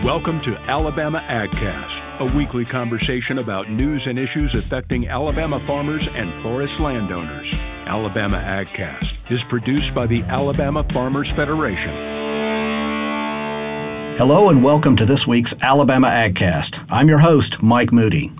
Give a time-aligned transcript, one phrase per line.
[0.00, 6.42] Welcome to Alabama AgCast, a weekly conversation about news and issues affecting Alabama farmers and
[6.42, 7.44] forest landowners.
[7.86, 11.92] Alabama AgCast is produced by the Alabama Farmers Federation.
[14.16, 16.72] Hello and welcome to this week's Alabama AgCast.
[16.90, 18.32] I'm your host, Mike Moody.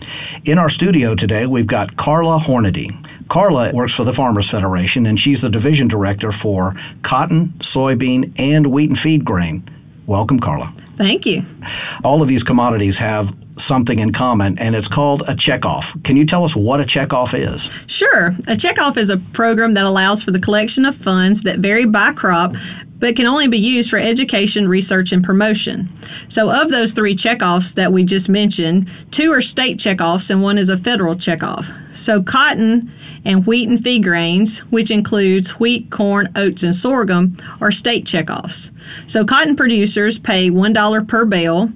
[0.46, 2.88] In our studio today, we've got Carla Hornady.
[3.30, 6.72] Carla works for the Farmers Federation and she's the division director for
[7.04, 9.62] cotton, soybean, and wheat and feed grain.
[10.06, 10.79] Welcome, Carla.
[11.00, 11.40] Thank you.
[12.04, 13.32] All of these commodities have
[13.64, 15.88] something in common, and it's called a checkoff.
[16.04, 17.56] Can you tell us what a checkoff is?
[17.96, 18.36] Sure.
[18.44, 22.12] A checkoff is a program that allows for the collection of funds that vary by
[22.12, 22.52] crop
[23.00, 25.88] but can only be used for education, research, and promotion.
[26.36, 30.58] So, of those three checkoffs that we just mentioned, two are state checkoffs and one
[30.58, 31.64] is a federal checkoff.
[32.04, 32.92] So, cotton
[33.24, 38.56] and wheat and feed grains, which includes wheat, corn, oats, and sorghum, are state checkoffs.
[39.12, 41.68] So cotton producers pay $1 per bale,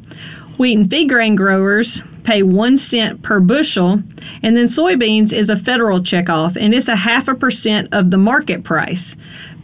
[0.59, 1.88] wheat and feed grain growers
[2.25, 4.01] pay 1 cent per bushel,
[4.43, 8.16] and then soybeans is a federal checkoff and it's a half a percent of the
[8.16, 9.05] market price.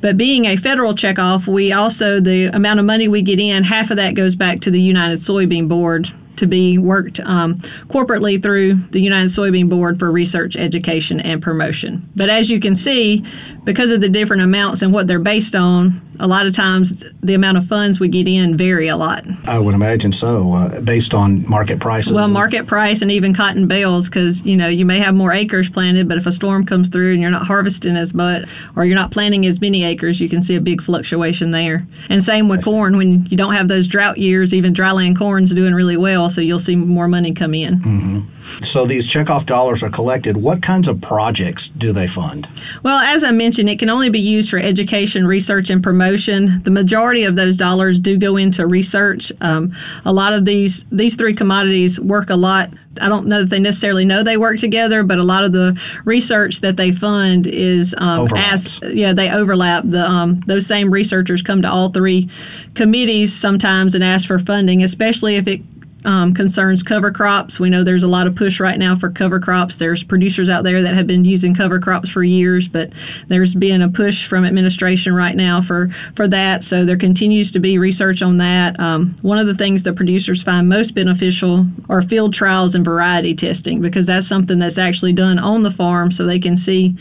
[0.03, 3.91] But being a federal checkoff, we also the amount of money we get in, half
[3.91, 6.07] of that goes back to the United Soybean Board
[6.41, 12.11] to be worked um, corporately through the United Soybean Board for research, education, and promotion.
[12.17, 13.23] But as you can see,
[13.65, 16.89] because of the different amounts and what they're based on, a lot of times
[17.23, 19.25] the amount of funds we get in vary a lot.
[19.49, 22.13] I would imagine so, uh, based on market prices.
[22.13, 25.69] Well, market price and even cotton bales, because you know you may have more acres
[25.73, 28.45] planted, but if a storm comes through and you're not harvesting as much,
[28.77, 31.87] or you're not planting as many acres, you can see a big fluctuation there.
[32.09, 35.73] And same with corn, when you don't have those drought years, even dryland corn's doing
[35.73, 37.81] really well, so you'll see more money come in.
[37.81, 38.40] Mm-hmm.
[38.73, 40.37] So these checkoff dollars are collected.
[40.37, 42.47] What kinds of projects do they fund?
[42.85, 46.63] Well, as I mentioned, it can only be used for education, research, and promotion.
[46.65, 49.23] The majority of those dollars do go into research.
[49.41, 49.73] Um,
[50.05, 52.69] a lot of these these three commodities work a lot.
[53.01, 55.73] I don't know that they necessarily know they work together, but a lot of the
[56.05, 58.61] research that they fund is um, as
[58.93, 59.85] yeah they overlap.
[59.85, 62.29] The um, those same researchers come to all three
[62.77, 65.61] committees sometimes and ask for funding, especially if it
[66.05, 67.59] um, concerns cover crops.
[67.61, 69.75] We know there's a lot of push right now for cover crops.
[69.79, 72.89] There's producers out there that have been using cover crops for years, but
[73.29, 76.65] there's been a push from administration right now for, for that.
[76.71, 78.77] So there continues to be research on that.
[78.79, 83.37] Um, one of the things that producers find most beneficial are field trials and variety
[83.37, 86.97] testing because that's something that's actually done on the farm so they can see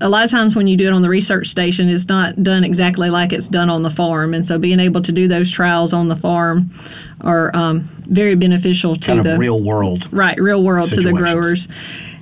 [0.00, 2.64] a lot of times when you do it on the research station, it's not done
[2.64, 4.34] exactly like it's done on the farm.
[4.34, 6.74] And so being able to do those trials on the farm
[7.24, 10.04] are um, very beneficial to kind the real world.
[10.12, 11.06] Right, real world situations.
[11.06, 11.60] to the growers.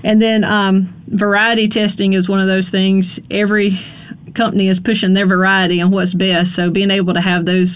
[0.04, 3.04] And then um, variety testing is one of those things.
[3.30, 3.78] Every
[4.36, 6.56] company is pushing their variety on what's best.
[6.56, 7.68] So being able to have those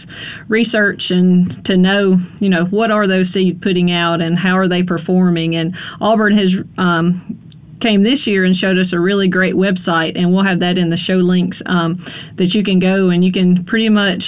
[0.49, 4.69] research and to know, you know, what are those seeds putting out and how are
[4.69, 5.55] they performing.
[5.55, 7.47] And Auburn has um,
[7.83, 10.89] came this year and showed us a really great website, and we'll have that in
[10.91, 12.01] the show links um,
[12.39, 14.25] that you can go and you can pretty much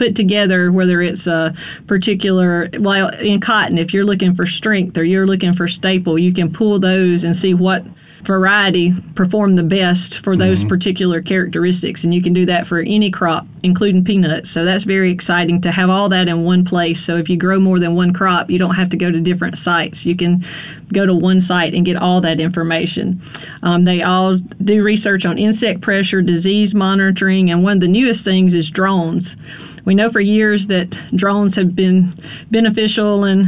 [0.00, 1.52] put together, whether it's a
[1.86, 6.32] particular, well, in cotton, if you're looking for strength or you're looking for staple, you
[6.32, 7.84] can pull those and see what
[8.26, 10.68] variety perform the best for those mm-hmm.
[10.68, 12.00] particular characteristics.
[12.02, 14.48] And you can do that for any crop, including peanuts.
[14.52, 16.96] So that's very exciting to have all that in one place.
[17.06, 19.56] So if you grow more than one crop, you don't have to go to different
[19.64, 19.96] sites.
[20.04, 20.44] You can
[20.92, 23.22] go to one site and get all that information.
[23.62, 28.24] Um, they all do research on insect pressure, disease monitoring, and one of the newest
[28.24, 29.24] things is drones.
[29.86, 32.14] We know for years that drones have been
[32.50, 33.44] beneficial in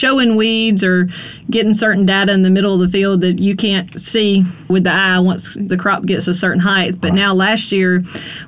[0.00, 1.06] showing weeds or
[1.50, 4.90] getting certain data in the middle of the field that you can't see with the
[4.90, 7.00] eye once the crop gets a certain height.
[7.00, 8.02] But now last year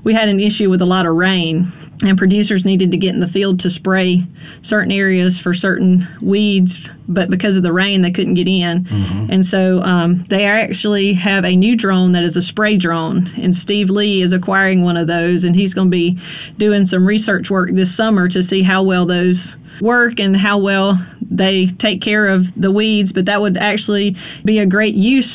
[0.04, 1.72] we had an issue with a lot of rain
[2.08, 4.22] and producers needed to get in the field to spray
[4.68, 6.72] certain areas for certain weeds,
[7.08, 8.84] but because of the rain, they couldn't get in.
[8.84, 9.32] Mm-hmm.
[9.32, 13.56] And so um, they actually have a new drone that is a spray drone, and
[13.64, 16.16] Steve Li is acquiring one of those, and he's going to be
[16.58, 19.36] doing some research work this summer to see how well those
[19.80, 23.10] work and how well they take care of the weeds.
[23.12, 25.30] But that would actually be a great use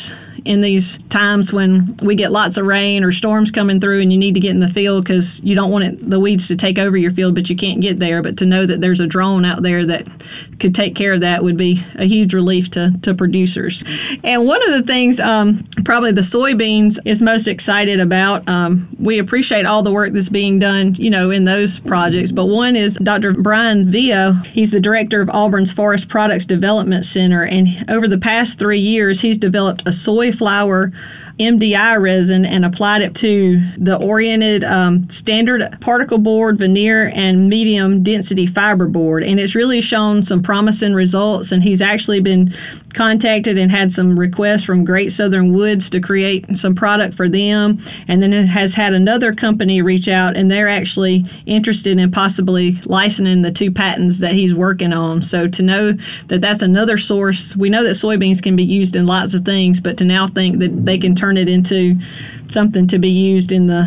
[0.45, 4.19] in these times when we get lots of rain or storms coming through and you
[4.19, 6.77] need to get in the field because you don't want it, the weeds to take
[6.77, 8.21] over your field, but you can't get there.
[8.24, 10.06] But to know that there's a drone out there that
[10.59, 13.75] could take care of that would be a huge relief to, to producers.
[14.24, 18.47] And one of the things, um, probably the soybeans is most excited about.
[18.47, 22.31] Um, we appreciate all the work that's being done, you know, in those projects.
[22.35, 23.33] But one is Dr.
[23.39, 24.35] Brian Via.
[24.53, 29.18] He's the director of Auburn's Forest Products Development Center, and over the past three years,
[29.21, 30.91] he's developed a soy flour
[31.39, 38.03] MDI resin and applied it to the oriented um, standard particle board, veneer, and medium
[38.03, 39.24] density fiber board.
[39.24, 41.47] And it's really shown some promising results.
[41.51, 42.51] And he's actually been
[42.91, 47.80] contacted and had some requests from Great Southern Woods to create some product for them.
[48.07, 52.75] And then it has had another company reach out, and they're actually interested in possibly
[52.83, 55.24] licensing the two patents that he's working on.
[55.31, 55.94] So to know
[56.27, 59.77] that that's another source, we know that soybeans can be used in lots of things,
[59.80, 61.95] but to now think that they can turn it into
[62.53, 63.83] something to be used in the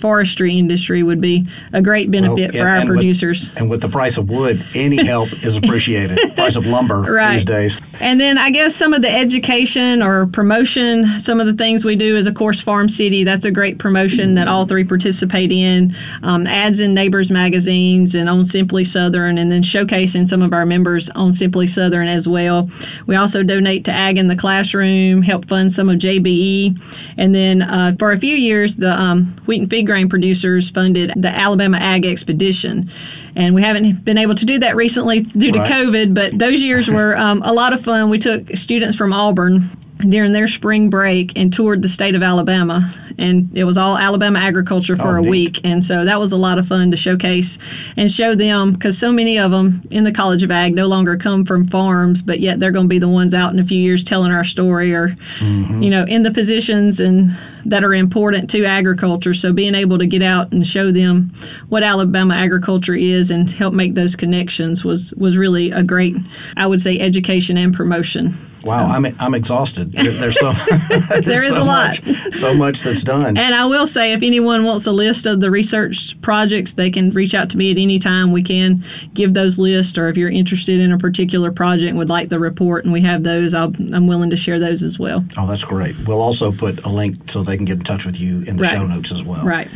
[0.00, 3.38] forestry industry would be a great benefit well, for our producers.
[3.40, 6.18] With, and with the price of wood, any help is appreciated.
[6.36, 7.40] price of lumber right.
[7.40, 7.72] these days.
[8.00, 11.96] And then I guess some of the education or promotion, some of the things we
[11.96, 13.24] do is, of course, Farm City.
[13.24, 15.96] That's a great promotion that all three participate in.
[16.20, 20.66] Um, ads in Neighbors magazines and on Simply Southern, and then showcasing some of our
[20.66, 22.68] members on Simply Southern as well.
[23.08, 26.76] We also donate to Ag in the Classroom, help fund some of JBE.
[27.16, 31.30] And then uh, for a few years, the um, wheat and grain producers funded the
[31.30, 32.90] Alabama Ag Expedition
[33.36, 35.60] and we haven't been able to do that recently due to.
[35.60, 36.16] COVID.
[36.16, 38.08] But those years were um, a lot of fun.
[38.08, 42.80] We took students from Auburn during their spring break and toured the state of Alabama.
[43.18, 45.30] And it was all Alabama agriculture for oh, a neat.
[45.30, 45.54] week.
[45.64, 47.48] And so that was a lot of fun to showcase
[47.96, 51.16] and show them because so many of them in the College of Ag no longer
[51.16, 53.80] come from farms, but yet they're going to be the ones out in a few
[53.80, 55.80] years telling our story or, mm-hmm.
[55.80, 57.32] you know, in the positions and
[57.72, 59.34] that are important to agriculture.
[59.34, 61.32] So being able to get out and show them
[61.68, 66.14] what Alabama agriculture is and help make those connections was was really a great,
[66.56, 68.45] I would say, education and promotion.
[68.66, 69.94] Wow, I'm I'm exhausted.
[69.94, 70.50] There, there's so
[71.22, 73.38] there is so a lot, much, so much that's done.
[73.38, 75.94] And I will say, if anyone wants a list of the research
[76.26, 78.34] projects, they can reach out to me at any time.
[78.34, 78.82] We can
[79.14, 82.42] give those lists, or if you're interested in a particular project and would like the
[82.42, 85.22] report, and we have those, i am willing to share those as well.
[85.38, 85.94] Oh, that's great.
[86.02, 88.66] We'll also put a link so they can get in touch with you in the
[88.66, 88.74] right.
[88.74, 89.46] show notes as well.
[89.46, 89.70] Right.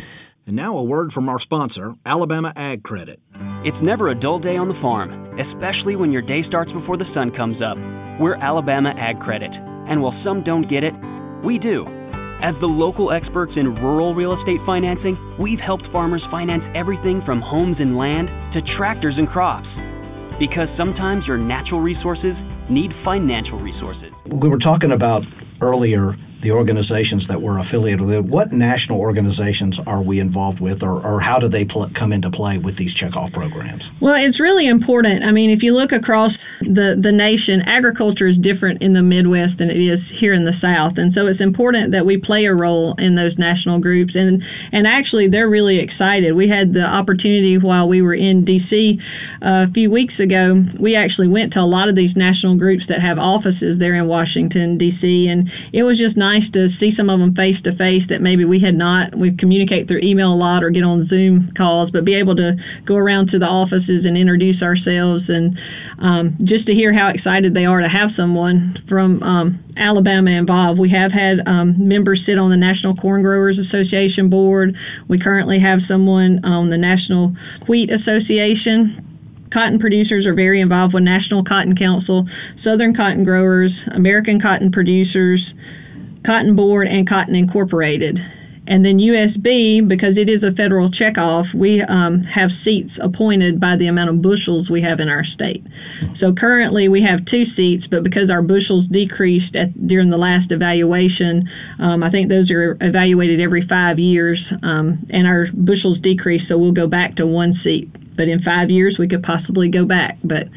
[0.47, 3.19] And now a word from our sponsor, Alabama Ag Credit.
[3.63, 7.05] It's never a dull day on the farm, especially when your day starts before the
[7.13, 7.77] sun comes up.
[8.19, 10.93] We're Alabama Ag Credit, and while some don't get it,
[11.45, 11.85] we do.
[12.43, 17.41] As the local experts in rural real estate financing, we've helped farmers finance everything from
[17.41, 19.69] homes and land to tractors and crops.
[20.37, 22.33] Because sometimes your natural resources
[22.69, 24.11] need financial resources.
[24.25, 25.21] We were talking about
[25.61, 28.25] earlier the organizations that we're affiliated with.
[28.25, 32.29] What national organizations are we involved with, or, or how do they pl- come into
[32.31, 33.83] play with these checkoff programs?
[34.01, 35.23] Well, it's really important.
[35.23, 36.31] I mean, if you look across
[36.75, 40.57] the, the nation, agriculture is different in the Midwest than it is here in the
[40.59, 40.99] South.
[40.99, 44.11] And so it's important that we play a role in those national groups.
[44.15, 46.35] And, and actually, they're really excited.
[46.35, 48.99] We had the opportunity while we were in D.C.
[49.41, 52.99] a few weeks ago, we actually went to a lot of these national groups that
[52.99, 57.09] have offices there in Washington, D.C., and it was just nice nice to see some
[57.09, 59.17] of them face to face that maybe we had not.
[59.17, 62.53] We communicate through email a lot or get on Zoom calls, but be able to
[62.87, 65.57] go around to the offices and introduce ourselves and
[65.99, 70.79] um, just to hear how excited they are to have someone from um, Alabama involved.
[70.79, 74.75] We have had um, members sit on the National Corn Growers Association board.
[75.07, 77.35] We currently have someone on the National
[77.67, 79.07] Wheat Association
[79.53, 82.25] cotton producers are very involved with National Cotton Council,
[82.63, 85.43] Southern Cotton Growers, American Cotton Producers,
[86.25, 88.17] Cotton Board, and Cotton Incorporated.
[88.71, 93.75] And then USB, because it is a federal checkoff, we um, have seats appointed by
[93.75, 95.59] the amount of bushels we have in our state.
[96.21, 100.55] So currently we have two seats, but because our bushels decreased at, during the last
[100.55, 101.51] evaluation,
[101.83, 106.57] um, I think those are evaluated every five years, um, and our bushels decreased, so
[106.57, 107.91] we'll go back to one seat.
[108.15, 110.15] But in five years, we could possibly go back.
[110.23, 110.47] But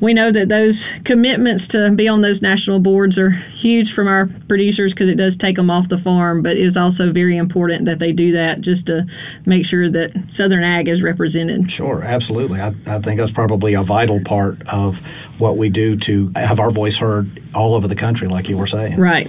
[0.00, 4.28] we know that those commitments to be on those national boards are huge from our
[4.48, 7.86] producers because it does take them off the farm, but it is also very important
[7.86, 9.08] that they do that just to
[9.46, 11.64] make sure that Southern Ag is represented.
[11.76, 12.60] Sure, absolutely.
[12.60, 14.92] I, I think that's probably a vital part of
[15.38, 18.68] what we do to have our voice heard all over the country, like you were
[18.68, 19.00] saying.
[19.00, 19.26] Right.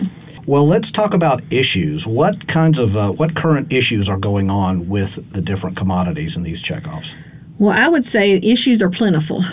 [0.48, 2.04] Well, let's talk about issues.
[2.08, 6.44] What kinds of uh, what current issues are going on with the different commodities in
[6.44, 7.08] these checkoffs?
[7.60, 9.44] Well, I would say issues are plentiful.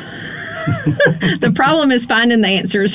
[1.40, 2.92] the problem is finding the answers.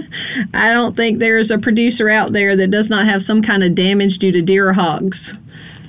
[0.54, 3.76] I don't think there's a producer out there that does not have some kind of
[3.76, 5.18] damage due to deer or hogs.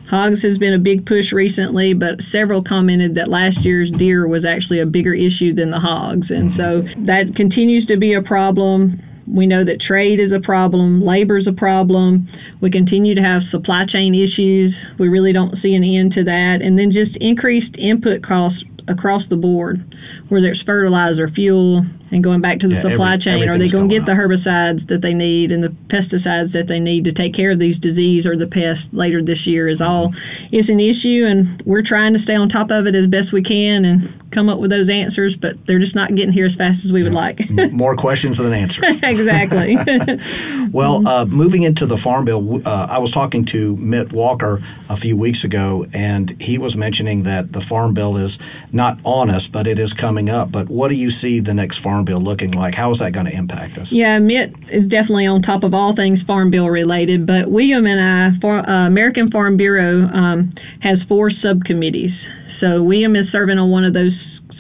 [0.10, 4.46] Hogs has been a big push recently, but several commented that last year's deer was
[4.46, 6.30] actually a bigger issue than the hogs.
[6.30, 9.02] And so that continues to be a problem.
[9.26, 12.30] We know that trade is a problem, labor is a problem.
[12.62, 14.78] We continue to have supply chain issues.
[15.00, 16.62] We really don't see an end to that.
[16.62, 19.82] And then just increased input costs across the board
[20.30, 23.46] whether it's fertilizer, fuel, and going back to the Yeah, supply every- chain.
[23.50, 26.80] Are they going to get the herbicides that they need and the pesticides that they
[26.80, 29.70] need to take care of these disease or the pests later this year?
[29.70, 30.14] Is all
[30.52, 33.44] is an issue, and we're trying to stay on top of it as best we
[33.44, 36.82] can and come up with those answers, but they're just not getting here as fast
[36.84, 37.38] as we would like.
[37.72, 38.82] More questions than answers.
[39.04, 39.78] exactly.
[40.76, 45.00] Well, uh, moving into the Farm Bill, uh, I was talking to Mitt Walker a
[45.00, 48.32] few weeks ago, and he was mentioning that the Farm Bill is
[48.74, 50.52] not on us, but it is coming up.
[50.52, 52.74] But what do you see the next Farm Bill looking like?
[52.76, 53.88] How is that going to impact us?
[53.90, 58.36] Yeah, Mitt is definitely on top of all things Farm Bill related, but William and
[58.36, 60.52] I, for, uh, American Farm Bureau, um,
[60.84, 62.12] has four subcommittees.
[62.60, 64.12] So William is serving on one of those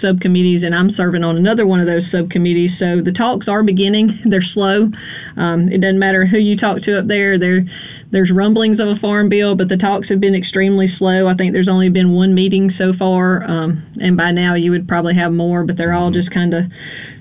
[0.01, 2.71] subcommittees, and I'm serving on another one of those subcommittees.
[2.79, 4.23] So the talks are beginning.
[4.29, 4.91] They're slow.
[5.37, 7.39] Um, it doesn't matter who you talk to up there.
[7.39, 7.63] There,
[8.11, 11.27] there's rumblings of a farm bill, but the talks have been extremely slow.
[11.27, 14.87] I think there's only been one meeting so far, um, and by now you would
[14.87, 15.65] probably have more.
[15.65, 16.63] But they're all just kind of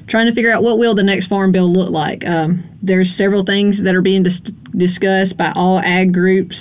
[0.09, 2.23] trying to figure out what will the next farm bill look like.
[2.25, 6.55] Um, there's several things that are being dis- discussed by all ag groups.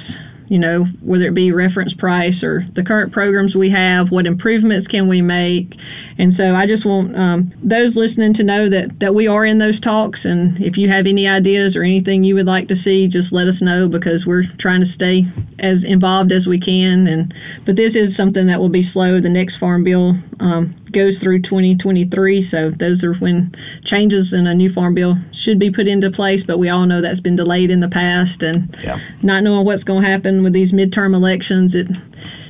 [0.53, 4.85] You know, whether it be reference price or the current programs we have, what improvements
[4.85, 5.73] can we make?
[6.21, 9.57] And so I just want um, those listening to know that, that we are in
[9.57, 10.19] those talks.
[10.21, 13.49] And if you have any ideas or anything you would like to see, just let
[13.49, 15.25] us know because we're trying to stay
[15.57, 17.09] as involved as we can.
[17.09, 17.33] And
[17.65, 19.17] but this is something that will be slow.
[19.17, 23.51] The next farm bill um, goes through 2023, so those are when
[23.89, 26.39] changes in a new farm bill should be put into place.
[26.45, 28.97] But we all know that's been delayed in the past, and Yeah.
[29.21, 31.87] not knowing what's going to happen with these midterm elections, it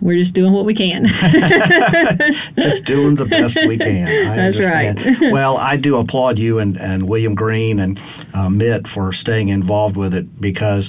[0.03, 1.05] we're just doing what we can.
[2.55, 4.05] Just doing the best we can.
[4.05, 4.95] I That's right.
[5.31, 7.97] well, I do applaud you and, and William Green and
[8.35, 10.83] uh, Mitt for staying involved with it because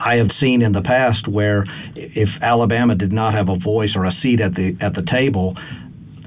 [0.00, 4.04] I have seen in the past where if Alabama did not have a voice or
[4.04, 5.54] a seat at the at the table,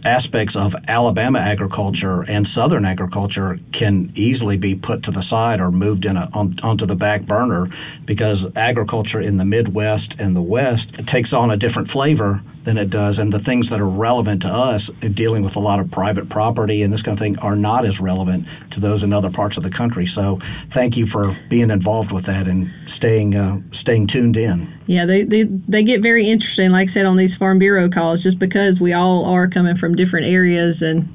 [0.05, 5.71] aspects of Alabama agriculture and Southern agriculture can easily be put to the side or
[5.71, 7.67] moved in a, on, onto the back burner
[8.05, 12.89] because agriculture in the Midwest and the West takes on a different flavor than it
[12.89, 15.89] does, and the things that are relevant to us in dealing with a lot of
[15.91, 19.31] private property and this kind of thing are not as relevant to those in other
[19.31, 20.09] parts of the country.
[20.13, 20.37] So,
[20.75, 24.69] thank you for being involved with that and staying uh, staying tuned in.
[24.85, 28.21] Yeah, they, they they get very interesting, like I said, on these Farm Bureau calls,
[28.21, 31.09] just because we all are coming from different areas and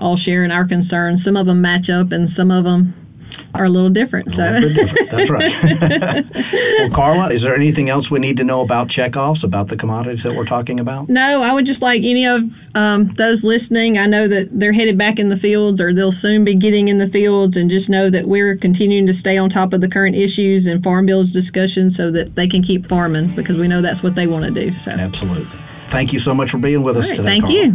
[0.00, 1.20] all sharing our concerns.
[1.24, 2.96] Some of them match up, and some of them
[3.58, 4.30] are a little different.
[4.30, 4.42] A So.
[4.46, 5.10] little bit different.
[5.10, 5.52] That's right.
[6.86, 10.22] well, Carla, is there anything else we need to know about checkoffs, about the commodities
[10.22, 11.08] that we're talking about?
[11.10, 12.46] No, I would just like any of
[12.78, 13.98] um, those listening.
[13.98, 17.02] I know that they're headed back in the fields, or they'll soon be getting in
[17.02, 20.14] the fields, and just know that we're continuing to stay on top of the current
[20.14, 24.00] issues and farm bills discussion, so that they can keep farming because we know that's
[24.06, 24.70] what they want to do.
[24.86, 25.50] So, Absolutely.
[25.90, 27.28] Thank you so much for being with us All right, today.
[27.28, 27.56] thank Carla.
[27.58, 27.68] you.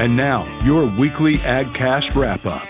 [0.00, 2.62] And now, your weekly AgCast wrap up.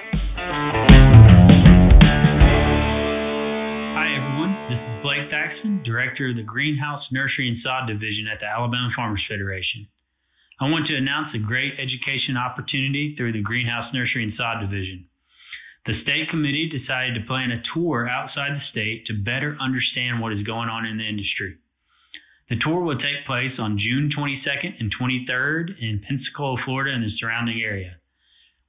[5.99, 9.91] Director of the Greenhouse Nursery and Sod Division at the Alabama Farmers Federation.
[10.63, 15.11] I want to announce a great education opportunity through the Greenhouse Nursery and Sod Division.
[15.91, 20.31] The state committee decided to plan a tour outside the state to better understand what
[20.31, 21.59] is going on in the industry.
[22.47, 27.11] The tour will take place on June 22nd and 23rd in Pensacola, Florida, and the
[27.19, 27.99] surrounding area.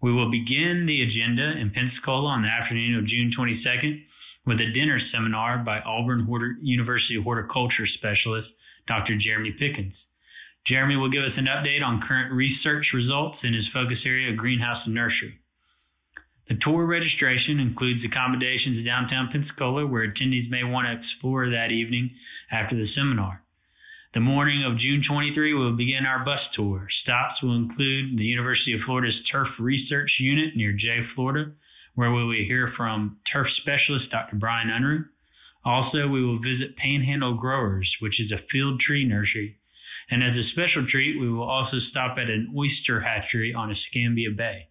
[0.01, 4.08] We will begin the agenda in Pensacola on the afternoon of June 22nd
[4.45, 6.27] with a dinner seminar by Auburn
[6.61, 8.47] University horticulture specialist
[8.87, 9.17] Dr.
[9.17, 9.93] Jeremy Pickens.
[10.67, 14.37] Jeremy will give us an update on current research results in his focus area of
[14.37, 15.39] greenhouse and nursery.
[16.49, 22.09] The tour registration includes accommodations downtown Pensacola where attendees may want to explore that evening
[22.51, 23.43] after the seminar.
[24.15, 26.87] The morning of June 23, we'll begin our bus tour.
[27.03, 31.51] Stops will include the University of Florida's Turf Research Unit near Jay, Florida,
[31.99, 34.37] where we will hear from turf specialist Dr.
[34.37, 35.03] Bryan Unruh.
[35.65, 39.57] Also, we will visit Panhandle Growers, which is a field tree nursery.
[40.09, 44.31] And as a special treat, we will also stop at an oyster hatchery on Escambia
[44.31, 44.69] Bay.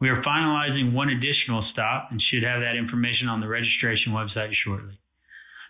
[0.00, 4.54] We are finalizing one additional stop and should have that information on the registration website
[4.64, 5.02] shortly.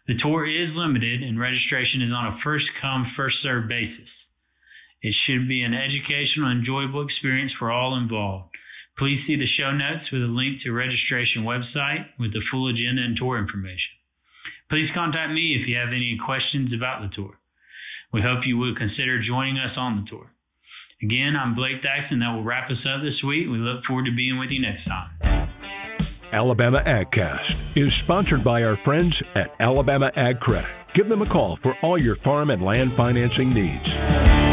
[0.08, 4.12] The tour is limited and registration is on a first come, first served basis.
[5.00, 8.50] It should be an educational, enjoyable experience for all involved.
[9.00, 13.00] Please see the show notes with a link to registration website with the full agenda
[13.00, 13.97] and tour information.
[14.69, 17.40] Please contact me if you have any questions about the tour.
[18.12, 20.28] We hope you will consider joining us on the tour.
[21.00, 22.21] Again, I'm Blake Dyson.
[22.21, 23.49] That will wrap us up this week.
[23.49, 25.49] We look forward to being with you next time.
[26.30, 30.69] Alabama AgCast is sponsored by our friends at Alabama Ag Credit.
[30.95, 34.50] Give them a call for all your farm and land financing needs.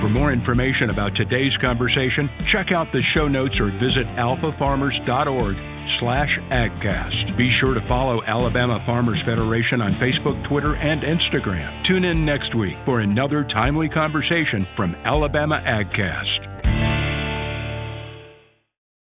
[0.00, 5.56] For more information about today's conversation, check out the show notes or visit alfafarmers.org
[6.00, 7.36] slash agcast.
[7.36, 11.86] Be sure to follow Alabama Farmers Federation on Facebook, Twitter, and Instagram.
[11.86, 16.69] Tune in next week for another timely conversation from Alabama AgCast.